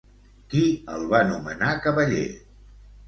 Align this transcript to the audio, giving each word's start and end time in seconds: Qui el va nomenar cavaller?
Qui 0.53 0.61
el 0.95 1.05
va 1.13 1.21
nomenar 1.33 1.69
cavaller? 1.85 2.27